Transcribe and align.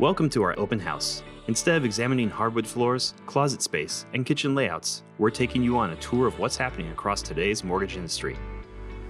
Welcome 0.00 0.28
to 0.30 0.42
our 0.42 0.58
open 0.58 0.80
house. 0.80 1.22
Instead 1.46 1.76
of 1.76 1.84
examining 1.84 2.28
hardwood 2.28 2.66
floors, 2.66 3.14
closet 3.26 3.62
space, 3.62 4.06
and 4.12 4.26
kitchen 4.26 4.52
layouts, 4.52 5.04
we're 5.18 5.30
taking 5.30 5.62
you 5.62 5.78
on 5.78 5.90
a 5.90 5.96
tour 5.96 6.26
of 6.26 6.36
what's 6.40 6.56
happening 6.56 6.90
across 6.90 7.22
today's 7.22 7.62
mortgage 7.62 7.96
industry. 7.96 8.36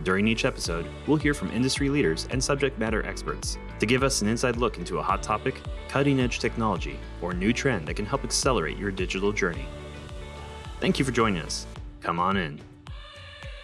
During 0.02 0.28
each 0.28 0.44
episode, 0.44 0.86
we'll 1.06 1.16
hear 1.16 1.32
from 1.32 1.50
industry 1.52 1.88
leaders 1.88 2.28
and 2.30 2.44
subject 2.44 2.78
matter 2.78 3.02
experts 3.06 3.57
to 3.79 3.86
give 3.86 4.02
us 4.02 4.20
an 4.20 4.29
inside 4.29 4.59
look 4.59 4.77
into 4.77 4.98
a 4.98 5.02
hot 5.02 5.23
topic, 5.23 5.59
cutting 5.89 6.20
edge 6.20 6.39
technology, 6.39 6.98
or 7.23 7.32
new 7.32 7.55
trend 7.55 7.89
that 7.89 7.95
can 7.95 8.05
help 8.05 8.23
accelerate 8.23 8.77
your 8.77 8.91
digital 8.91 9.32
journey. 9.32 9.64
Thank 10.80 10.98
you 10.98 11.05
for 11.07 11.12
joining 11.12 11.41
us. 11.41 11.66
Come 12.03 12.19
on 12.19 12.37
in. 12.37 12.61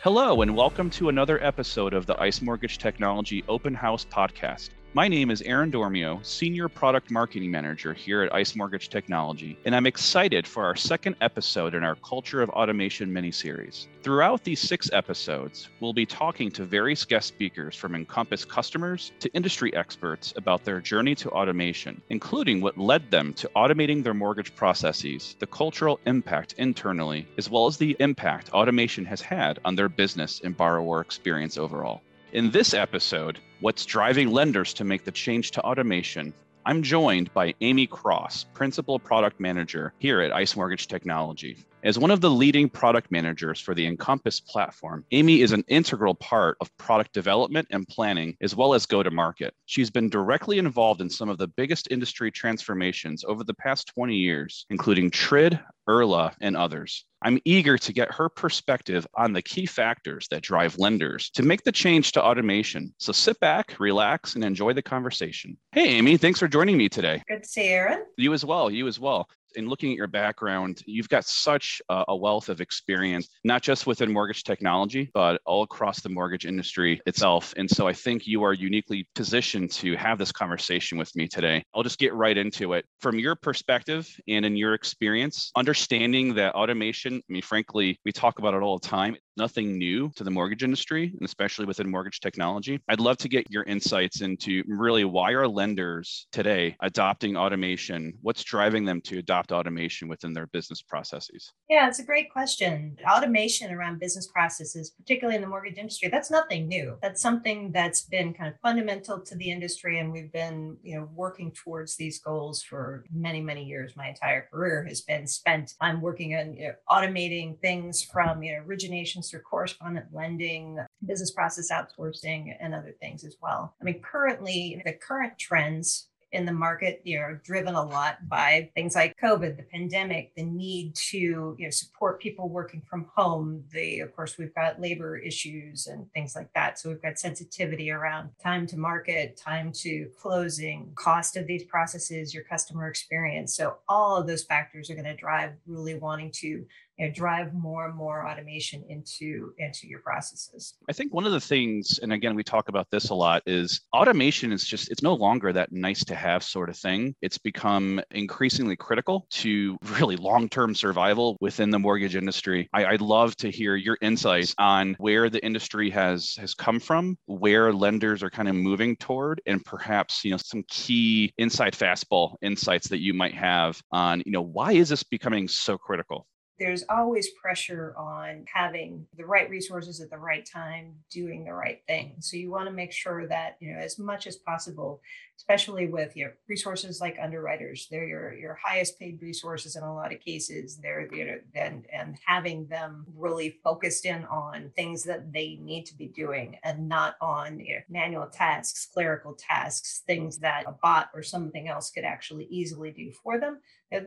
Hello, 0.02 0.40
and 0.40 0.56
welcome 0.56 0.88
to 0.92 1.10
another 1.10 1.38
episode 1.44 1.92
of 1.92 2.06
the 2.06 2.18
ICE 2.18 2.40
Mortgage 2.40 2.78
Technology 2.78 3.44
Open 3.46 3.74
House 3.74 4.06
Podcast. 4.10 4.70
My 4.92 5.06
name 5.06 5.30
is 5.30 5.40
Aaron 5.42 5.70
Dormio, 5.70 6.18
Senior 6.26 6.68
Product 6.68 7.12
Marketing 7.12 7.48
Manager 7.48 7.94
here 7.94 8.22
at 8.22 8.34
ICE 8.34 8.56
Mortgage 8.56 8.88
Technology, 8.88 9.56
and 9.64 9.72
I'm 9.72 9.86
excited 9.86 10.48
for 10.48 10.64
our 10.64 10.74
second 10.74 11.14
episode 11.20 11.76
in 11.76 11.84
our 11.84 11.94
Culture 11.94 12.42
of 12.42 12.50
Automation 12.50 13.12
mini-series. 13.12 13.86
Throughout 14.02 14.42
these 14.42 14.58
six 14.58 14.90
episodes, 14.92 15.68
we'll 15.78 15.92
be 15.92 16.06
talking 16.06 16.50
to 16.50 16.64
various 16.64 17.04
guest 17.04 17.28
speakers 17.28 17.76
from 17.76 17.94
Encompass 17.94 18.44
customers 18.44 19.12
to 19.20 19.32
industry 19.32 19.72
experts 19.76 20.34
about 20.34 20.64
their 20.64 20.80
journey 20.80 21.14
to 21.14 21.30
automation, 21.30 22.02
including 22.08 22.60
what 22.60 22.76
led 22.76 23.12
them 23.12 23.32
to 23.34 23.48
automating 23.54 24.02
their 24.02 24.12
mortgage 24.12 24.56
processes, 24.56 25.36
the 25.38 25.46
cultural 25.46 26.00
impact 26.06 26.56
internally, 26.58 27.28
as 27.38 27.48
well 27.48 27.68
as 27.68 27.76
the 27.76 27.96
impact 28.00 28.52
automation 28.52 29.04
has 29.04 29.20
had 29.20 29.60
on 29.64 29.76
their 29.76 29.88
business 29.88 30.40
and 30.42 30.56
borrower 30.56 31.00
experience 31.00 31.56
overall. 31.58 32.02
In 32.32 32.50
this 32.50 32.74
episode, 32.74 33.38
What's 33.60 33.84
Driving 33.84 34.30
Lenders 34.30 34.72
to 34.72 34.84
Make 34.84 35.04
the 35.04 35.10
Change 35.10 35.50
to 35.50 35.60
Automation, 35.60 36.32
I'm 36.64 36.82
joined 36.82 37.30
by 37.34 37.52
Amy 37.60 37.86
Cross, 37.86 38.44
Principal 38.54 38.98
Product 38.98 39.38
Manager 39.38 39.92
here 39.98 40.22
at 40.22 40.32
ICE 40.32 40.56
Mortgage 40.56 40.88
Technology. 40.88 41.58
As 41.82 41.98
one 41.98 42.10
of 42.10 42.20
the 42.20 42.28
leading 42.28 42.68
product 42.68 43.10
managers 43.10 43.58
for 43.58 43.74
the 43.74 43.86
Encompass 43.86 44.38
platform, 44.38 45.02
Amy 45.12 45.40
is 45.40 45.52
an 45.52 45.64
integral 45.66 46.14
part 46.14 46.58
of 46.60 46.76
product 46.76 47.14
development 47.14 47.68
and 47.70 47.88
planning, 47.88 48.36
as 48.42 48.54
well 48.54 48.74
as 48.74 48.84
go 48.84 49.02
to 49.02 49.10
market. 49.10 49.54
She's 49.64 49.90
been 49.90 50.10
directly 50.10 50.58
involved 50.58 51.00
in 51.00 51.08
some 51.08 51.30
of 51.30 51.38
the 51.38 51.48
biggest 51.48 51.88
industry 51.90 52.30
transformations 52.30 53.24
over 53.24 53.44
the 53.44 53.54
past 53.54 53.86
20 53.94 54.14
years, 54.14 54.66
including 54.68 55.10
TRID, 55.10 55.58
URLA, 55.88 56.34
and 56.42 56.54
others. 56.54 57.06
I'm 57.22 57.38
eager 57.46 57.78
to 57.78 57.92
get 57.92 58.12
her 58.12 58.28
perspective 58.28 59.06
on 59.14 59.32
the 59.32 59.42
key 59.42 59.64
factors 59.64 60.28
that 60.30 60.42
drive 60.42 60.78
lenders 60.78 61.30
to 61.30 61.42
make 61.42 61.64
the 61.64 61.72
change 61.72 62.12
to 62.12 62.22
automation. 62.22 62.94
So 62.98 63.12
sit 63.12 63.40
back, 63.40 63.76
relax, 63.78 64.34
and 64.34 64.44
enjoy 64.44 64.74
the 64.74 64.82
conversation. 64.82 65.56
Hey, 65.72 65.88
Amy, 65.96 66.18
thanks 66.18 66.38
for 66.38 66.48
joining 66.48 66.76
me 66.76 66.90
today. 66.90 67.22
Good 67.26 67.42
to 67.42 67.48
see 67.48 67.68
you, 67.68 67.72
Aaron. 67.72 68.04
You 68.16 68.34
as 68.34 68.44
well. 68.44 68.70
You 68.70 68.86
as 68.86 69.00
well 69.00 69.28
in 69.56 69.68
looking 69.68 69.90
at 69.90 69.96
your 69.96 70.06
background, 70.06 70.82
you've 70.86 71.08
got 71.08 71.24
such 71.24 71.80
a 71.88 72.16
wealth 72.16 72.48
of 72.48 72.60
experience, 72.60 73.28
not 73.44 73.62
just 73.62 73.86
within 73.86 74.12
mortgage 74.12 74.44
technology, 74.44 75.10
but 75.14 75.40
all 75.46 75.62
across 75.62 76.00
the 76.00 76.08
mortgage 76.08 76.46
industry 76.46 77.00
itself. 77.06 77.54
And 77.56 77.70
so 77.70 77.86
I 77.86 77.92
think 77.92 78.26
you 78.26 78.42
are 78.42 78.52
uniquely 78.52 79.06
positioned 79.14 79.70
to 79.72 79.96
have 79.96 80.18
this 80.18 80.32
conversation 80.32 80.98
with 80.98 81.14
me 81.16 81.28
today. 81.28 81.62
I'll 81.74 81.82
just 81.82 81.98
get 81.98 82.14
right 82.14 82.36
into 82.36 82.74
it. 82.74 82.84
From 83.00 83.18
your 83.18 83.34
perspective 83.34 84.08
and 84.28 84.44
in 84.44 84.56
your 84.56 84.74
experience, 84.74 85.50
understanding 85.56 86.34
that 86.34 86.54
automation, 86.54 87.16
I 87.16 87.32
mean, 87.32 87.42
frankly, 87.42 87.98
we 88.04 88.12
talk 88.12 88.38
about 88.38 88.54
it 88.54 88.62
all 88.62 88.78
the 88.78 88.88
time 88.88 89.16
nothing 89.36 89.78
new 89.78 90.10
to 90.16 90.24
the 90.24 90.30
mortgage 90.30 90.62
industry 90.62 91.12
and 91.18 91.22
especially 91.22 91.66
within 91.66 91.90
mortgage 91.90 92.20
technology. 92.20 92.80
I'd 92.88 93.00
love 93.00 93.16
to 93.18 93.28
get 93.28 93.50
your 93.50 93.64
insights 93.64 94.20
into 94.20 94.62
really 94.66 95.04
why 95.04 95.32
are 95.32 95.48
lenders 95.48 96.26
today 96.32 96.76
adopting 96.80 97.36
automation? 97.36 98.12
What's 98.22 98.42
driving 98.44 98.84
them 98.84 99.00
to 99.02 99.18
adopt 99.18 99.52
automation 99.52 100.08
within 100.08 100.32
their 100.32 100.46
business 100.48 100.82
processes? 100.82 101.52
Yeah, 101.68 101.88
it's 101.88 101.98
a 101.98 102.04
great 102.04 102.30
question. 102.30 102.96
Automation 103.08 103.72
around 103.72 104.00
business 104.00 104.26
processes, 104.26 104.90
particularly 104.90 105.36
in 105.36 105.42
the 105.42 105.48
mortgage 105.48 105.78
industry, 105.78 106.08
that's 106.08 106.30
nothing 106.30 106.68
new. 106.68 106.96
That's 107.02 107.22
something 107.22 107.72
that's 107.72 108.02
been 108.02 108.34
kind 108.34 108.52
of 108.52 108.60
fundamental 108.60 109.20
to 109.20 109.36
the 109.36 109.50
industry 109.50 109.98
and 109.98 110.12
we've 110.12 110.32
been, 110.32 110.76
you 110.82 110.96
know, 110.96 111.08
working 111.14 111.52
towards 111.52 111.96
these 111.96 112.18
goals 112.18 112.62
for 112.62 113.04
many, 113.12 113.40
many 113.40 113.64
years. 113.64 113.96
My 113.96 114.08
entire 114.08 114.48
career 114.52 114.84
has 114.84 115.00
been 115.00 115.26
spent 115.26 115.74
on 115.80 116.00
working 116.00 116.34
on 116.34 116.54
you 116.54 116.68
know, 116.68 116.74
automating 116.88 117.58
things 117.60 118.02
from, 118.02 118.42
you 118.42 118.52
know, 118.52 118.62
origination 118.66 119.19
through 119.28 119.40
correspondent 119.40 120.06
lending, 120.12 120.78
business 121.04 121.30
process 121.30 121.70
outsourcing, 121.70 122.56
and 122.60 122.74
other 122.74 122.94
things 123.00 123.24
as 123.24 123.36
well. 123.42 123.74
I 123.80 123.84
mean, 123.84 124.00
currently, 124.00 124.80
the 124.84 124.92
current 124.92 125.38
trends 125.38 126.08
in 126.32 126.44
the 126.44 126.52
market 126.52 127.00
you 127.04 127.18
know 127.18 127.36
driven 127.42 127.74
a 127.74 127.84
lot 127.84 128.16
by 128.28 128.70
things 128.74 128.94
like 128.94 129.16
covid 129.20 129.56
the 129.56 129.64
pandemic 129.64 130.32
the 130.36 130.44
need 130.44 130.94
to 130.94 131.56
you 131.58 131.66
know 131.66 131.70
support 131.70 132.20
people 132.20 132.48
working 132.48 132.82
from 132.88 133.06
home. 133.14 133.64
The 133.72 134.00
of 134.00 134.14
course 134.14 134.38
we've 134.38 134.54
got 134.54 134.80
labor 134.80 135.16
issues 135.16 135.86
and 135.86 136.10
things 136.12 136.36
like 136.36 136.52
that. 136.54 136.78
So 136.78 136.88
we've 136.88 137.02
got 137.02 137.18
sensitivity 137.18 137.90
around 137.90 138.30
time 138.42 138.66
to 138.68 138.76
market 138.76 139.36
time 139.36 139.72
to 139.72 140.08
closing 140.20 140.92
cost 140.94 141.36
of 141.36 141.46
these 141.46 141.64
processes 141.64 142.32
your 142.32 142.44
customer 142.44 142.88
experience. 142.88 143.56
So 143.56 143.78
all 143.88 144.16
of 144.16 144.26
those 144.26 144.44
factors 144.44 144.90
are 144.90 144.94
going 144.94 145.04
to 145.04 145.16
drive 145.16 145.52
really 145.66 145.94
wanting 145.94 146.30
to 146.32 146.64
you 147.00 147.06
know, 147.06 147.12
drive 147.12 147.54
more 147.54 147.86
and 147.86 147.94
more 147.94 148.28
automation 148.28 148.84
into 148.90 149.54
into 149.58 149.88
your 149.88 150.00
processes. 150.00 150.74
I 150.88 150.92
think 150.92 151.14
one 151.14 151.24
of 151.24 151.32
the 151.32 151.40
things, 151.40 151.98
and 152.02 152.12
again, 152.12 152.34
we 152.34 152.44
talk 152.44 152.68
about 152.68 152.88
this 152.90 153.08
a 153.08 153.14
lot, 153.14 153.42
is 153.46 153.80
automation 153.94 154.52
is 154.52 154.66
just 154.66 154.90
it's 154.90 155.02
no 155.02 155.14
longer 155.14 155.50
that 155.54 155.72
nice 155.72 156.04
to 156.04 156.14
have 156.14 156.44
sort 156.44 156.68
of 156.68 156.76
thing. 156.76 157.14
It's 157.22 157.38
become 157.38 158.02
increasingly 158.10 158.76
critical 158.76 159.26
to 159.30 159.78
really 159.98 160.16
long-term 160.16 160.74
survival 160.74 161.38
within 161.40 161.70
the 161.70 161.78
mortgage 161.78 162.16
industry. 162.16 162.68
I, 162.74 162.84
I'd 162.84 163.00
love 163.00 163.34
to 163.36 163.50
hear 163.50 163.76
your 163.76 163.96
insights 164.02 164.54
on 164.58 164.94
where 164.98 165.30
the 165.30 165.42
industry 165.42 165.88
has 165.90 166.34
has 166.38 166.52
come 166.52 166.80
from, 166.80 167.16
where 167.24 167.72
lenders 167.72 168.22
are 168.22 168.30
kind 168.30 168.48
of 168.48 168.54
moving 168.54 168.94
toward, 168.96 169.40
and 169.46 169.64
perhaps 169.64 170.22
you 170.22 170.32
know 170.32 170.36
some 170.36 170.64
key 170.68 171.32
inside 171.38 171.72
fastball 171.72 172.36
insights 172.42 172.88
that 172.88 173.00
you 173.00 173.14
might 173.14 173.34
have 173.34 173.80
on 173.90 174.22
you 174.26 174.32
know 174.32 174.42
why 174.42 174.72
is 174.72 174.90
this 174.90 175.02
becoming 175.02 175.48
so 175.48 175.78
critical 175.78 176.26
there's 176.60 176.84
always 176.90 177.30
pressure 177.30 177.94
on 177.96 178.44
having 178.52 179.06
the 179.16 179.24
right 179.24 179.48
resources 179.48 180.00
at 180.02 180.10
the 180.10 180.18
right 180.18 180.44
time 180.44 180.92
doing 181.10 181.42
the 181.42 181.54
right 181.54 181.82
thing. 181.88 182.16
So 182.20 182.36
you 182.36 182.50
want 182.50 182.68
to 182.68 182.72
make 182.72 182.92
sure 182.92 183.26
that 183.26 183.56
you 183.60 183.72
know 183.72 183.78
as 183.78 183.98
much 183.98 184.26
as 184.26 184.36
possible 184.36 185.00
especially 185.40 185.86
with 185.86 186.14
your 186.14 186.34
resources 186.48 187.00
like 187.00 187.16
underwriters 187.20 187.88
they're 187.90 188.06
your 188.06 188.34
your 188.34 188.58
highest 188.62 188.98
paid 188.98 189.18
resources 189.22 189.74
in 189.74 189.82
a 189.82 189.94
lot 189.94 190.12
of 190.12 190.20
cases 190.20 190.76
they're 190.82 191.08
you 191.14 191.24
know 191.24 191.38
and 191.54 191.86
and 191.90 192.18
having 192.26 192.66
them 192.66 193.06
really 193.16 193.58
focused 193.64 194.04
in 194.04 194.22
on 194.26 194.70
things 194.76 195.02
that 195.02 195.32
they 195.32 195.58
need 195.62 195.86
to 195.86 195.96
be 195.96 196.08
doing 196.08 196.58
and 196.62 196.86
not 196.86 197.14
on 197.22 197.58
you 197.58 197.76
know, 197.76 197.80
manual 197.88 198.26
tasks 198.26 198.86
clerical 198.92 199.32
tasks 199.32 200.02
things 200.06 200.38
that 200.38 200.64
a 200.66 200.74
bot 200.82 201.08
or 201.14 201.22
something 201.22 201.68
else 201.68 201.90
could 201.90 202.04
actually 202.04 202.44
easily 202.50 202.90
do 202.90 203.10
for 203.10 203.38
them 203.38 203.58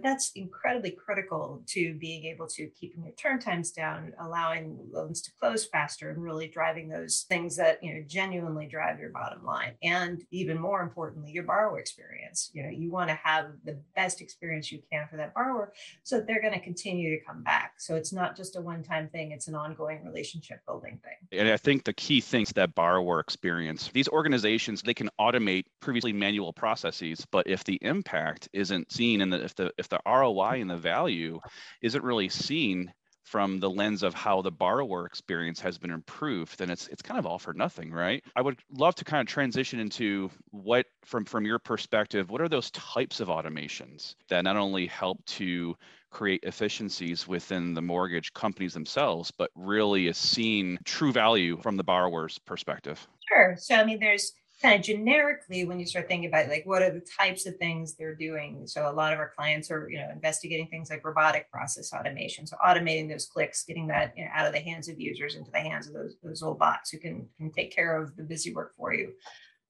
that's 0.02 0.32
incredibly 0.36 0.92
critical 0.92 1.62
to 1.68 1.94
being 1.96 2.26
able 2.26 2.48
to 2.48 2.68
keeping 2.68 3.04
your 3.04 3.14
turn 3.14 3.40
times 3.40 3.72
down, 3.72 4.14
allowing 4.20 4.80
loans 4.92 5.22
to 5.24 5.32
close 5.38 5.66
faster, 5.66 6.10
and 6.10 6.24
really 6.24 6.48
driving 6.48 6.88
those 6.88 7.26
things 7.28 7.58
that 7.58 7.84
you 7.84 7.94
know 7.94 8.04
genuinely 8.08 8.66
drive 8.66 9.00
your 9.00 9.10
bottom 9.10 9.44
line. 9.44 9.74
And 9.84 10.24
even 10.32 10.58
more 10.58 10.82
importantly, 11.24 11.34
your 11.34 11.44
borrower 11.44 11.80
experience. 11.80 12.50
You 12.54 12.64
know, 12.64 12.70
you 12.70 12.92
want 12.92 13.10
to 13.10 13.16
have 13.16 13.48
the 13.64 13.80
best 13.96 14.22
experience 14.22 14.72
you 14.72 14.82
can 14.92 15.08
for 15.10 15.18
that 15.18 15.34
borrower, 15.34 15.74
so 16.04 16.18
that 16.18 16.28
they're 16.28 16.42
going 16.42 16.54
to 16.54 16.60
continue 16.60 17.18
to 17.18 17.26
come 17.26 17.44
back. 17.44 17.74
So 17.78 17.96
it's 17.96 18.14
not 18.14 18.36
just 18.36 18.56
a 18.56 18.62
one-time 18.62 19.10
thing; 19.10 19.32
it's 19.32 19.48
an 19.48 19.56
ongoing 19.56 20.04
relationship 20.06 20.60
building 20.66 21.00
thing. 21.04 21.40
And 21.40 21.50
I 21.50 21.58
think 21.58 21.84
the 21.84 21.94
key 21.94 22.22
things 22.22 22.52
that 22.54 22.76
borrower 22.76 23.20
experience. 23.20 23.90
These 23.94 24.10
organizations 24.10 24.82
they 24.82 24.94
can 24.94 25.10
automate 25.20 25.66
previously 25.80 26.14
manual 26.14 26.54
processes, 26.54 27.26
but 27.32 27.48
if 27.48 27.64
the 27.64 27.80
impact 27.82 28.50
isn't 28.54 28.92
seen 28.92 29.22
and 29.22 29.34
if 29.34 29.56
the 29.56 29.72
if 29.78 29.90
the 29.90 30.00
ROI 30.06 30.62
and 30.62 30.70
the 30.70 30.78
value 30.78 31.40
isn't 31.82 32.04
really 32.04 32.30
seen 32.30 32.92
from 33.24 33.60
the 33.60 33.70
lens 33.70 34.04
of 34.04 34.14
how 34.14 34.42
the 34.42 34.52
borrower 34.52 35.06
experience 35.06 35.60
has 35.62 35.78
been 35.78 35.92
improved, 35.92 36.58
then 36.60 36.70
it's 36.70 36.88
it's 36.88 37.02
kind 37.02 37.18
of 37.18 37.26
all 37.26 37.40
for 37.40 37.54
nothing, 37.54 37.92
right? 37.92 38.24
I 38.36 38.42
would 38.42 38.60
love 38.72 38.96
to 38.96 39.06
kind 39.06 39.22
of 39.22 39.32
transition 39.32 39.80
into 39.80 40.30
what 40.52 40.86
from 41.04 41.26
from 41.26 41.46
your 41.46 41.60
perspective, 41.60 42.30
what 42.30 42.42
are 42.42 42.50
those 42.50 42.72
types 42.72 43.20
of 43.20 43.30
automations 43.30 44.16
that 44.30 44.42
not 44.44 44.58
only 44.58 44.88
help 44.88 45.24
to 45.26 45.76
create 46.12 46.44
efficiencies 46.44 47.28
within 47.28 47.74
the 47.74 47.82
mortgage 47.82 48.34
companies 48.34 48.74
themselves, 48.74 49.32
but 49.32 49.50
really 49.56 50.08
is 50.08 50.18
seen 50.18 50.78
true 50.86 51.12
value 51.12 51.58
from 51.62 51.78
the 51.78 51.84
borrower's 51.84 52.38
perspective? 52.40 53.08
Sure. 53.30 53.56
So 53.58 53.76
I 53.76 53.86
mean 53.86 54.00
there's 54.00 54.34
kind 54.64 54.80
of 54.80 54.82
generically 54.82 55.66
when 55.66 55.78
you 55.78 55.86
start 55.86 56.08
thinking 56.08 56.30
about 56.30 56.48
like 56.48 56.64
what 56.66 56.82
are 56.82 56.90
the 56.90 57.06
types 57.20 57.46
of 57.46 57.58
things 57.58 57.96
they're 57.96 58.16
doing? 58.16 58.66
So 58.66 58.90
a 58.90 58.94
lot 58.94 59.12
of 59.12 59.20
our 59.20 59.34
clients 59.36 59.70
are 59.70 59.90
you 59.90 60.00
know 60.00 60.10
investigating 60.12 60.68
things 60.68 60.90
like 60.90 61.06
robotic 61.06 61.52
process 61.52 61.94
automation. 61.94 62.48
So 62.48 62.56
automating 62.66 63.10
those 63.10 63.26
clicks 63.26 63.66
getting 63.66 63.88
that 63.88 64.14
you 64.18 64.24
know, 64.24 64.32
out 64.34 64.48
of 64.48 64.54
the 64.54 64.60
hands 64.60 64.88
of 64.88 65.00
users 65.00 65.36
into 65.36 65.52
the 65.52 65.60
hands 65.60 65.88
of 65.88 65.94
those, 65.94 66.16
those 66.24 66.42
little 66.42 66.58
bots 66.58 66.92
who 66.92 66.98
can, 66.98 67.28
can 67.38 67.52
take 67.52 67.76
care 67.76 68.02
of 68.02 68.16
the 68.16 68.24
busy 68.24 68.54
work 68.54 68.74
for 68.76 68.94
you. 68.94 69.12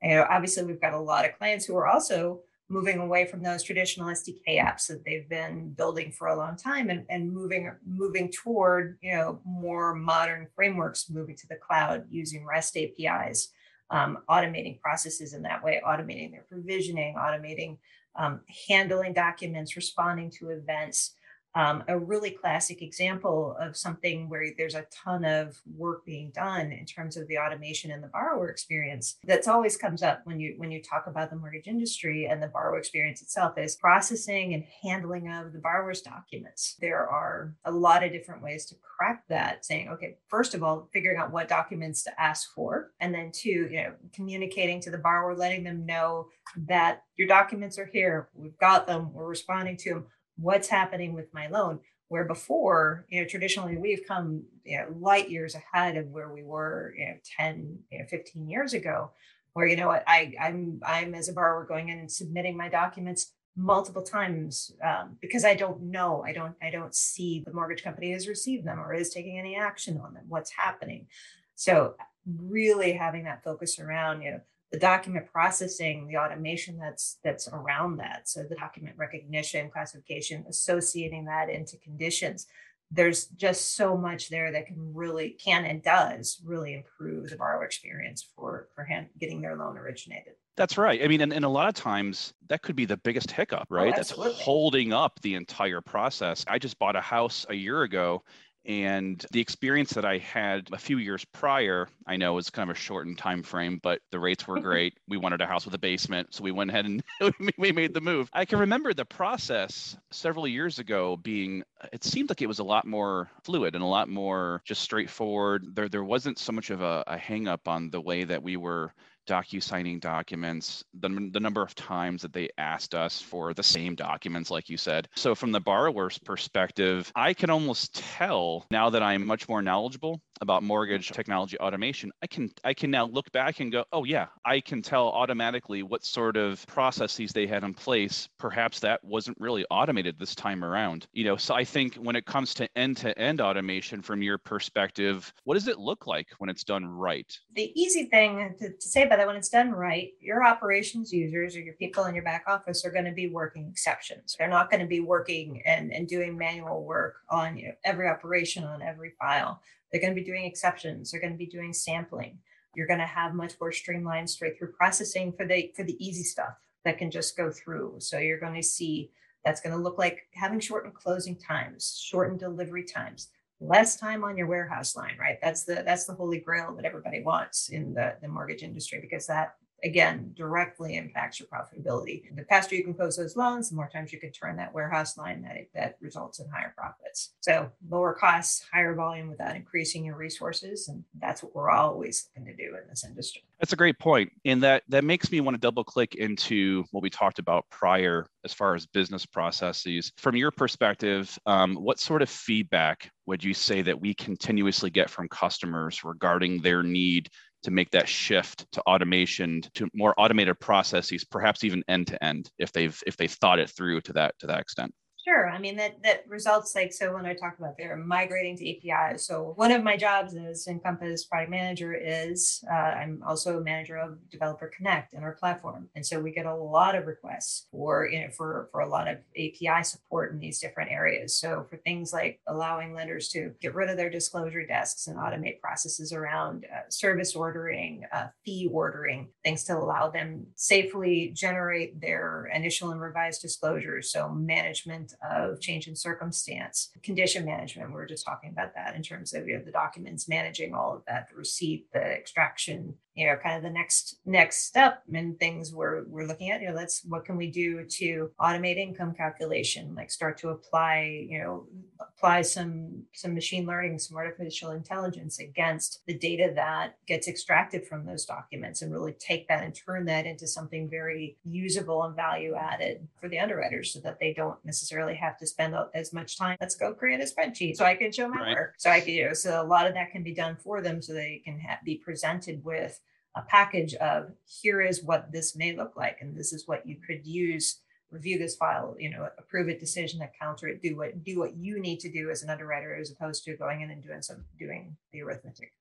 You 0.04 0.10
know 0.12 0.28
obviously 0.30 0.64
we've 0.64 0.82
got 0.82 0.94
a 0.94 1.00
lot 1.00 1.26
of 1.26 1.38
clients 1.38 1.66
who 1.66 1.76
are 1.76 1.88
also 1.88 2.42
moving 2.70 3.00
away 3.00 3.26
from 3.26 3.42
those 3.44 3.64
traditional 3.64 4.08
SDK 4.08 4.60
apps 4.60 4.88
that 4.88 5.04
they've 5.06 5.28
been 5.28 5.72
building 5.74 6.12
for 6.12 6.28
a 6.28 6.36
long 6.36 6.56
time 6.56 6.90
and, 6.90 7.06
and 7.10 7.32
moving 7.32 7.72
moving 7.86 8.32
toward 8.32 8.98
you 9.02 9.14
know 9.14 9.42
more 9.44 9.96
modern 9.96 10.48
frameworks, 10.56 11.10
moving 11.10 11.36
to 11.36 11.48
the 11.48 11.56
cloud 11.56 12.06
using 12.12 12.46
REST 12.46 12.78
APIs, 12.78 13.50
um, 13.94 14.18
automating 14.28 14.82
processes 14.82 15.34
in 15.34 15.44
that 15.44 15.64
way, 15.64 15.80
automating 15.86 16.32
their 16.32 16.46
provisioning, 16.50 17.16
automating 17.16 17.78
um, 18.16 18.42
handling 18.68 19.14
documents, 19.14 19.76
responding 19.76 20.32
to 20.32 20.50
events 20.50 21.16
um, 21.56 21.84
a 21.88 21.98
really 21.98 22.32
classic 22.32 22.82
example 22.82 23.56
of 23.60 23.78
something 23.78 24.30
where 24.30 24.48
there's 24.58 24.76
a 24.76 24.86
ton 24.92 25.24
of 25.24 25.60
work 25.76 26.06
being 26.06 26.32
done 26.32 26.72
in 26.72 26.86
terms 26.86 27.18
of 27.18 27.28
the 27.28 27.38
automation 27.38 27.92
and 27.92 28.04
the 28.04 28.08
borrower 28.08 28.50
experience 28.50 29.18
that's 29.26 29.48
always 29.48 29.78
comes 29.78 30.02
up 30.02 30.22
when 30.24 30.40
you 30.40 30.56
when 30.58 30.72
you 30.72 30.82
talk 30.82 31.06
about 31.08 31.30
the 31.30 31.36
mortgage 31.36 31.68
industry 31.68 32.26
and 32.26 32.42
the 32.42 32.48
borrower 32.48 32.78
experience 32.78 33.22
itself 33.22 33.58
is 33.58 33.76
processing 33.76 34.54
and 34.54 34.64
handling 34.82 35.30
of 35.30 35.54
the 35.54 35.60
borrower's 35.60 36.02
documents. 36.02 36.76
There 36.80 37.08
are 37.08 37.54
a 37.66 37.72
lot 37.72 38.04
of 38.04 38.12
different 38.12 38.42
ways 38.42 38.66
to 38.68 38.76
crack 38.98 39.24
that 39.30 39.66
saying 39.66 39.90
okay 39.90 40.18
first 40.28 40.54
of 40.54 40.64
all 40.64 40.90
figuring 40.94 41.18
out 41.18 41.32
what 41.32 41.48
documents 41.48 42.04
to 42.04 42.22
ask 42.22 42.54
for 42.54 42.92
and 43.00 43.14
then 43.14 43.32
two 43.34 43.68
you 43.72 43.78
know 43.78 43.94
communicating 44.14 44.80
to 44.80 44.92
the 44.92 44.98
borrower 44.98 45.36
letting 45.36 45.64
them 45.64 45.86
know 45.86 46.28
that 46.56 47.04
your 47.18 47.28
documents 47.28 47.78
are 47.78 47.86
here 47.86 48.30
we've 48.36 48.58
got 48.58 48.88
them 48.88 49.12
we're 49.14 49.28
responding 49.28 49.76
to 49.78 49.90
them 49.90 50.06
what's 50.38 50.68
happening 50.68 51.14
with 51.14 51.34
my 51.34 51.48
loan 51.48 51.80
where 52.08 52.26
before 52.26 53.06
you 53.10 53.22
know 53.22 53.28
traditionally 53.28 53.78
we've 53.78 54.06
come 54.08 54.44
you 54.64 54.78
know, 54.78 54.88
light 55.00 55.30
years 55.30 55.56
ahead 55.56 55.98
of 55.98 56.08
where 56.08 56.32
we 56.34 56.44
were 56.44 56.94
you 56.98 57.06
know 57.06 57.16
10 57.38 57.80
you 57.92 58.00
know, 58.00 58.06
15 58.10 58.48
years 58.48 58.74
ago 58.74 59.12
where 59.54 59.68
you 59.68 59.76
know 59.76 59.88
what 59.88 60.04
i 60.08 60.34
i'm 60.42 60.80
i'm 60.86 61.14
as 61.16 61.30
a 61.30 61.34
borrower 61.34 61.66
going 61.66 61.90
in 61.90 62.00
and 62.00 62.12
submitting 62.12 62.58
my 62.58 62.70
documents 62.70 63.34
multiple 63.56 64.02
times 64.02 64.72
um, 64.84 65.16
because 65.22 65.46
i 65.46 65.54
don't 65.54 65.82
know 65.82 66.24
i 66.26 66.34
don't 66.34 66.56
i 66.62 66.72
don't 66.72 66.96
see 66.96 67.44
the 67.46 67.54
mortgage 67.54 67.84
company 67.84 68.12
has 68.12 68.28
received 68.28 68.66
them 68.66 68.80
or 68.80 68.94
is 68.94 69.14
taking 69.14 69.38
any 69.38 69.56
action 69.56 70.00
on 70.04 70.14
them 70.14 70.24
what's 70.28 70.52
happening. 70.52 71.08
So 71.56 71.96
really 72.26 72.94
having 72.94 73.26
that 73.26 73.44
focus 73.44 73.80
around 73.80 74.22
you 74.22 74.32
know 74.32 74.42
the 74.74 74.80
document 74.80 75.32
processing, 75.32 76.08
the 76.08 76.18
automation 76.18 76.80
that's 76.80 77.20
that's 77.24 77.48
around 77.48 77.98
that. 77.98 78.28
So 78.28 78.42
the 78.42 78.56
document 78.56 78.98
recognition, 78.98 79.70
classification, 79.70 80.44
associating 80.50 81.26
that 81.26 81.50
into 81.50 81.78
conditions. 81.78 82.48
There's 82.90 83.28
just 83.28 83.76
so 83.76 83.96
much 83.96 84.30
there 84.30 84.52
that 84.52 84.66
can 84.66 84.94
really 84.94 85.38
can 85.44 85.66
and 85.66 85.84
does 85.84 86.42
really 86.44 86.74
improve 86.74 87.30
the 87.30 87.38
borrower 87.38 87.64
experience 87.64 88.28
for 88.36 88.68
for 88.74 88.84
hand, 88.84 89.10
getting 89.20 89.42
their 89.42 89.56
loan 89.56 89.78
originated. 89.78 90.34
That's 90.56 90.78
right. 90.78 91.04
I 91.04 91.08
mean, 91.08 91.22
and, 91.22 91.34
and 91.34 91.46
a 91.46 91.50
lot 91.50 91.68
of 91.68 91.76
times 91.76 92.34
that 92.50 92.64
could 92.64 92.76
be 92.76 92.86
the 92.86 92.98
biggest 92.98 93.30
hiccup, 93.30 93.68
oh, 93.70 93.76
right? 93.76 93.94
Oh, 93.94 93.96
That's 93.96 94.10
holding 94.12 94.92
up 94.92 95.20
the 95.22 95.36
entire 95.36 95.82
process. 95.82 96.46
I 96.48 96.58
just 96.58 96.80
bought 96.80 96.96
a 96.96 97.02
house 97.02 97.46
a 97.50 97.56
year 97.56 97.84
ago 97.84 98.24
and 98.66 99.26
the 99.32 99.42
experience 99.42 99.92
that 99.92 100.06
I 100.06 100.20
had 100.20 100.70
a 100.72 100.78
few 100.78 100.98
years 100.98 101.26
prior, 101.26 101.88
I 102.08 102.18
know 102.18 102.34
was 102.34 102.50
kind 102.50 102.70
of 102.70 102.76
a 102.76 102.80
shortened 102.80 103.18
time 103.18 103.44
frame, 103.44 103.80
but 103.82 104.02
the 104.12 104.20
rates 104.20 104.48
were 104.48 104.60
great. 104.62 104.98
we 105.08 105.18
wanted 105.18 105.42
a 105.42 105.46
house 105.46 105.66
with 105.66 105.74
a 105.74 105.80
basement, 105.80 106.34
so 106.34 106.44
we 106.44 106.52
went 106.52 106.70
ahead 106.70 106.86
and 106.86 107.04
we 107.58 107.72
made 107.72 107.94
the 107.94 108.02
move. 108.02 108.30
I 108.34 108.46
can 108.46 108.60
remember 108.60 108.94
the 108.94 109.06
process 109.06 109.98
several 110.12 110.48
years 110.48 110.80
ago 110.80 111.18
being 111.18 111.64
it 111.92 112.04
seemed 112.04 112.30
like 112.30 112.42
it 112.42 112.48
was 112.48 112.60
a 112.60 112.64
lot 112.64 112.88
more 112.88 113.30
fluid 113.44 113.76
and 113.76 113.84
a 113.84 113.88
lot 113.88 114.08
more 114.08 114.62
just 114.64 114.82
straightforward. 114.82 115.76
There 115.76 115.90
there 115.90 116.04
wasn't 116.04 116.40
so 116.40 116.52
much 116.54 116.70
of 116.70 116.82
a, 116.82 117.04
a 117.08 117.18
hang 117.18 117.48
up 117.48 117.68
on 117.68 117.90
the 117.90 118.02
way 118.02 118.24
that 118.24 118.44
we 118.44 118.56
were 118.58 118.94
docu-signing 119.26 120.00
documents, 120.00 120.84
the, 121.00 121.30
the 121.32 121.40
number 121.40 121.62
of 121.62 121.76
times 121.76 122.22
that 122.22 122.34
they 122.34 122.50
asked 122.58 122.96
us 122.96 123.22
for 123.22 123.54
the 123.54 123.64
same 123.64 123.96
documents, 123.96 124.52
like 124.52 124.70
you 124.70 124.78
said. 124.78 125.08
So 125.16 125.36
from 125.36 125.52
the 125.52 125.62
borrower's 125.62 126.18
perspective, 126.18 127.12
I 127.16 127.34
can 127.34 127.50
almost 127.50 127.96
tell 127.96 128.66
now 128.72 128.90
that 128.90 129.04
I'm 129.04 129.26
much 129.26 129.48
more 129.48 129.62
knowledgeable 129.62 130.22
about 130.42 130.62
mortgage 130.62 131.10
technology 131.12 131.58
automation, 131.60 132.12
I 132.22 132.28
can 132.28 132.52
I 132.64 132.74
can 132.74 132.92
now 132.92 133.06
look 133.06 133.32
back 133.32 133.60
and 133.60 133.72
go, 133.72 133.86
oh 133.94 134.04
yeah, 134.04 134.28
I 134.46 134.60
can 134.60 134.82
tell 134.82 135.08
automatically 135.08 135.84
what 135.84 136.04
sort 136.04 136.38
of 136.38 136.66
processes 136.68 137.32
they 137.32 137.48
had 137.48 137.64
in 137.64 137.74
place. 137.74 138.28
Perhaps 138.38 138.80
that 138.82 139.04
wasn't 139.04 139.38
really 139.40 139.66
automated 139.72 140.20
this 140.20 140.36
time 140.36 140.64
around. 140.64 141.08
You 141.14 141.24
know, 141.26 141.38
so 141.38 141.54
I 141.56 141.64
think 141.64 141.96
when 141.96 142.16
it 142.16 142.26
comes 142.26 142.54
to 142.56 142.68
end-to-end 142.78 143.42
automation 143.42 144.02
from 144.02 144.22
your 144.22 144.38
perspective, 144.38 145.34
what 145.46 145.56
does 145.56 145.68
it 145.68 145.80
look 145.80 146.08
like 146.08 146.28
when 146.38 146.50
it's 146.50 146.64
done 146.64 146.86
right? 146.86 147.32
The 147.56 147.72
easy 147.80 148.06
thing 148.06 148.56
to, 148.60 148.70
to 148.70 148.88
say 148.88 149.04
about 149.04 149.13
that 149.16 149.28
when 149.28 149.36
it's 149.36 149.50
done 149.50 149.72
right, 149.72 150.14
your 150.20 150.46
operations 150.46 151.12
users 151.12 151.56
or 151.56 151.62
your 151.62 151.76
people 151.76 152.06
in 152.06 152.16
your 152.16 152.24
back 152.24 152.44
office 152.48 152.86
are 152.86 152.92
going 152.92 153.06
to 153.06 153.12
be 153.12 153.30
working 153.30 153.68
exceptions. 153.68 154.36
They're 154.38 154.48
not 154.48 154.70
going 154.70 154.82
to 154.82 154.88
be 154.88 155.00
working 155.00 155.62
and, 155.66 155.92
and 155.94 156.08
doing 156.08 156.38
manual 156.38 156.84
work 156.84 157.18
on 157.30 157.58
you 157.58 157.68
know, 157.68 157.74
every 157.84 158.08
operation 158.08 158.64
on 158.64 158.82
every 158.82 159.12
file 159.20 159.62
they're 159.94 160.02
going 160.02 160.16
to 160.16 160.20
be 160.20 160.26
doing 160.26 160.46
exceptions. 160.46 161.12
They're 161.12 161.22
going 161.22 161.34
to 161.34 161.38
be 161.38 161.46
doing 161.46 161.72
sampling. 161.72 162.40
You're 162.76 162.88
going 162.88 163.00
to 163.00 163.06
have 163.06 163.36
much 163.36 163.54
more 163.62 163.72
streamlined 163.72 164.30
straight 164.30 164.58
through 164.58 164.72
processing 164.72 165.32
for 165.32 165.46
the 165.46 165.72
for 165.76 165.84
the 165.84 166.04
easy 166.04 166.24
stuff 166.24 166.56
that 166.84 166.98
can 166.98 167.12
just 167.12 167.38
go 167.38 167.52
through. 167.52 167.98
So 168.00 168.18
you're 168.18 168.40
going 168.40 168.56
to 168.56 168.64
see 168.64 169.12
that's 169.46 169.62
going 169.62 169.76
to 169.76 169.82
look 169.82 170.00
like 170.00 170.28
having 170.34 170.60
shortened 170.60 170.96
closing 170.96 171.36
times, 171.36 172.02
shortened 172.04 172.40
delivery 172.40 172.84
times, 172.84 173.30
less 173.64 173.96
time 173.96 174.24
on 174.24 174.38
your 174.38 174.48
warehouse 174.48 174.96
line, 174.96 175.16
right? 175.20 175.38
That's 175.42 175.64
the 175.64 175.84
that's 175.86 176.06
the 176.06 176.14
holy 176.14 176.40
grail 176.40 176.74
that 176.76 176.86
everybody 176.86 177.22
wants 177.22 177.70
in 177.70 177.94
the, 177.94 178.16
the 178.22 178.28
mortgage 178.28 178.64
industry 178.64 179.00
because 179.02 179.28
that 179.28 179.56
again 179.84 180.32
directly 180.36 180.96
impacts 180.96 181.40
your 181.40 181.48
profitability. 181.48 182.24
The 182.36 182.46
faster 182.46 182.76
you 182.76 182.84
can 182.84 182.94
close 182.94 183.18
those 183.18 183.36
loans, 183.36 183.70
the 183.70 183.76
more 183.76 183.90
times 183.92 184.14
you 184.14 184.20
can 184.20 184.32
turn 184.32 184.56
that 184.58 184.74
warehouse 184.74 185.18
line 185.18 185.42
that 185.44 185.68
that 185.74 185.98
results 186.00 186.40
in 186.40 186.48
higher 186.50 186.74
profits. 186.78 187.34
So 187.42 187.70
lower 187.90 188.14
costs, 188.14 188.66
higher 188.72 188.96
volume 188.96 189.28
without 189.30 189.56
increasing 189.56 190.06
your 190.06 190.16
resources, 190.16 190.88
and 190.88 191.04
that's 191.20 191.44
what 191.44 191.54
we're 191.54 191.70
always 191.70 192.30
looking 192.36 192.56
to 192.56 192.56
do 192.56 192.76
in 192.76 192.88
this 192.90 193.04
industry. 193.04 193.44
That's 193.60 193.74
a 193.74 193.78
great 193.78 194.00
point, 194.00 194.32
and 194.46 194.62
that 194.64 194.84
that 194.90 195.04
makes 195.04 195.32
me 195.32 195.42
want 195.42 195.56
to 195.56 195.60
double 195.62 195.84
click 195.84 196.16
into 196.16 196.84
what 196.92 197.04
we 197.04 197.10
talked 197.10 197.40
about 197.40 197.66
prior 197.70 198.26
as 198.44 198.54
far 198.54 198.76
as 198.76 198.86
business 198.86 199.26
processes. 199.26 200.12
From 200.18 200.36
your 200.36 200.52
perspective, 200.52 201.38
um, 201.46 201.76
what 201.76 202.00
sort 202.00 202.22
of 202.22 202.30
feedback 202.30 203.10
would 203.26 203.44
you 203.44 203.54
say 203.54 203.82
that 203.82 204.00
we 204.00 204.14
continuously 204.14 204.90
get 204.90 205.10
from 205.10 205.30
customers 205.30 206.04
regarding 206.04 206.62
their 206.62 206.84
need 206.84 207.30
to 207.64 207.72
make 207.72 207.90
that 207.92 208.08
shift 208.08 208.72
to 208.74 208.82
automation 208.82 209.62
to 209.74 209.88
more 209.94 210.14
automated 210.18 210.60
processes 210.60 211.24
perhaps 211.24 211.64
even 211.64 211.84
end 211.88 212.08
to 212.08 212.24
end 212.24 212.52
if 212.60 212.72
they've 212.72 213.02
if 213.08 213.18
they've 213.18 213.32
thought 213.32 213.60
it 213.60 213.70
through 213.70 214.02
to 214.02 214.14
that 214.14 214.38
to 214.40 214.48
that 214.48 214.60
extent 214.60 214.94
Sure. 215.26 215.50
I 215.50 215.58
mean, 215.58 215.78
that, 215.78 216.04
that 216.04 216.26
results 216.28 216.76
like, 216.76 216.92
so 216.92 217.14
when 217.14 217.26
I 217.26 217.34
talk 217.34 217.58
about 217.58 217.78
they're 217.78 217.96
migrating 217.96 218.58
to 218.58 218.92
APIs. 218.92 219.26
So 219.26 219.54
one 219.56 219.72
of 219.72 219.82
my 219.82 219.96
jobs 219.96 220.36
as 220.36 220.68
Encompass 220.68 221.24
product 221.24 221.50
manager 221.50 221.94
is 221.94 222.62
uh, 222.70 222.74
I'm 222.74 223.24
also 223.26 223.58
a 223.58 223.64
manager 223.64 223.96
of 223.96 224.18
Developer 224.30 224.70
Connect 224.76 225.14
in 225.14 225.24
our 225.24 225.32
platform. 225.36 225.88
And 225.96 226.06
so 226.06 226.20
we 226.20 226.32
get 226.32 226.46
a 226.46 226.54
lot 226.54 226.96
of 226.96 227.08
requests 227.08 227.68
for, 227.72 228.06
you 228.06 228.20
know, 228.20 228.32
for, 228.36 228.68
for 228.74 228.82
a 228.82 228.90
lot 228.90 229.08
of 229.08 229.20
API 229.38 229.84
support 229.84 230.34
in 230.34 230.40
these 230.40 230.60
different 230.60 230.92
areas. 230.92 231.38
So 231.38 231.66
for 231.70 231.78
things 231.78 232.12
like 232.12 232.42
allowing 232.48 232.94
lenders 232.94 233.30
to 233.30 233.54
get 233.62 233.76
rid 233.76 233.90
of 233.90 233.96
their 233.96 234.10
disclosure 234.10 234.66
desks 234.66 235.08
and 235.08 235.18
automate 235.18 235.62
processes 235.62 236.12
around 236.12 236.66
uh, 236.66 236.82
service 236.90 237.34
ordering, 237.34 238.04
uh, 238.12 238.28
fee 238.44 238.68
ordering, 238.70 239.30
things 239.46 239.64
to 239.66 239.78
allow 239.78 240.10
them 240.10 240.48
safely 240.56 241.32
generate 241.34 242.02
their 242.02 242.52
initial 242.54 242.92
and 242.92 243.00
revised 243.00 243.42
disclosures. 243.42 244.12
So 244.12 244.28
management 244.28 245.13
of 245.28 245.60
change 245.60 245.88
in 245.88 245.96
circumstance, 245.96 246.90
condition 247.04 247.46
management. 247.46 247.94
We 247.94 248.02
are 248.02 248.06
just 248.06 248.26
talking 248.26 248.50
about 248.52 248.74
that 248.76 248.96
in 248.96 249.02
terms 249.02 249.34
of 249.34 249.48
you 249.48 249.58
know, 249.58 249.64
the 249.64 249.72
documents, 249.72 250.28
managing 250.28 250.74
all 250.74 250.96
of 250.96 251.04
that, 251.08 251.30
the 251.30 251.36
receipt, 251.36 251.88
the 251.94 252.00
extraction, 252.00 252.96
you 253.16 253.28
know, 253.28 253.36
kind 253.36 253.58
of 253.58 253.64
the 253.64 253.70
next 253.70 254.20
next 254.26 254.66
step 254.66 255.04
and 255.14 255.40
things 255.40 255.72
we're 255.72 256.04
we're 256.08 256.26
looking 256.26 256.50
at. 256.50 256.62
You 256.62 256.70
know, 256.70 256.76
let's 256.76 257.04
what 257.06 257.26
can 257.26 257.38
we 257.38 257.52
do 257.52 257.86
to 257.86 258.32
automate 258.40 258.78
income 258.78 259.14
calculation, 259.14 259.94
like 259.96 260.10
start 260.10 260.38
to 260.40 260.50
apply, 260.50 261.26
you 261.30 261.40
know, 261.40 261.68
apply 262.00 262.42
some 262.42 263.04
some 263.14 263.34
machine 263.34 263.66
learning, 263.66 264.00
some 264.00 264.18
artificial 264.18 264.72
intelligence 264.72 265.40
against 265.40 266.02
the 266.08 266.18
data 266.18 266.52
that 266.56 266.98
gets 267.08 267.28
extracted 267.28 267.86
from 267.86 268.06
those 268.06 268.26
documents 268.26 268.82
and 268.82 268.92
really 268.92 269.14
take 269.14 269.48
that 269.48 269.64
and 269.64 269.76
turn 269.76 270.06
that 270.06 270.26
into 270.26 270.48
something 270.48 270.90
very 270.90 271.38
usable 271.44 272.04
and 272.04 272.16
value 272.16 272.56
added 272.56 273.08
for 273.20 273.30
the 273.30 273.40
underwriters 273.40 273.94
so 273.94 274.00
that 274.00 274.20
they 274.20 274.34
don't 274.34 274.58
necessarily 274.66 275.16
have 275.16 275.38
to 275.38 275.46
spend 275.46 275.76
as 275.94 276.14
much 276.14 276.38
time. 276.38 276.58
Let's 276.60 276.76
go 276.76 276.94
create 276.94 277.20
a 277.20 277.24
spreadsheet 277.24 277.76
so 277.76 277.86
I 277.86 277.96
can 277.96 278.12
show 278.12 278.28
my 278.28 278.42
right. 278.42 278.56
work. 278.56 278.76
So 278.78 278.90
I 278.90 279.02
can, 279.02 279.14
you 279.14 279.28
know, 279.28 279.34
so 279.34 279.62
a 279.62 279.64
lot 279.64 279.88
of 279.88 279.94
that 279.94 280.12
can 280.12 280.24
be 280.24 280.34
done 280.34 280.56
for 280.56 280.82
them 280.82 281.02
so 281.02 281.14
they 281.14 281.42
can 281.46 281.60
ha- 281.60 281.80
be 281.84 281.96
presented 281.96 282.64
with 282.64 283.00
a 283.36 283.42
package 283.44 283.94
of 283.96 284.32
here 284.46 284.82
is 284.82 285.04
what 285.04 285.32
this 285.32 285.56
may 285.56 285.76
look 285.76 285.96
like 285.96 286.18
and 286.22 286.36
this 286.36 286.54
is 286.54 286.68
what 286.68 286.86
you 286.86 286.98
could 287.06 287.26
use 287.26 287.82
review 288.12 288.38
this 288.38 288.56
file 288.56 288.96
you 289.00 289.10
know 289.10 289.28
approve 289.40 289.68
a 289.68 289.78
decision 289.78 290.22
counter 290.40 290.68
it 290.68 290.82
do 290.82 290.96
what 290.96 291.24
do 291.24 291.40
what 291.40 291.56
you 291.56 291.80
need 291.80 292.00
to 292.00 292.12
do 292.12 292.30
as 292.30 292.44
an 292.44 292.50
underwriter 292.50 292.96
as 292.96 293.12
opposed 293.12 293.44
to 293.44 293.58
going 293.58 293.82
in 293.82 293.90
and 293.90 294.04
doing 294.04 294.22
some 294.22 294.46
doing 294.60 294.96
the 295.12 295.22
arithmetic 295.22 295.74